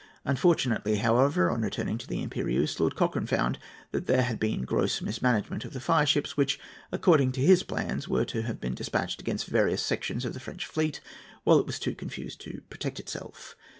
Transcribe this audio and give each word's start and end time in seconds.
Unfortunately, 0.25 0.95
however, 0.95 1.51
on 1.51 1.61
returning 1.61 1.99
to 1.99 2.07
the 2.07 2.25
Impérieuse, 2.25 2.79
Lord 2.79 2.95
Cochrane 2.95 3.27
found 3.27 3.59
that 3.91 4.07
there 4.07 4.23
had 4.23 4.39
been 4.39 4.63
gross 4.65 4.99
mismanagement 4.99 5.63
of 5.63 5.73
the 5.73 5.79
fireships, 5.79 6.35
which, 6.35 6.59
according 6.91 7.31
to 7.33 7.41
his 7.41 7.61
plans, 7.61 8.07
were 8.07 8.25
to 8.25 8.41
have 8.41 8.59
been 8.59 8.73
despatched 8.73 9.21
against 9.21 9.45
various 9.45 9.83
sections 9.83 10.25
of 10.25 10.33
the 10.33 10.39
French 10.39 10.65
fleet 10.65 11.01
while 11.43 11.59
it 11.59 11.67
was 11.67 11.77
too 11.77 11.93
confused 11.93 12.41
to 12.41 12.61
protect 12.67 12.99
itself. 12.99 13.55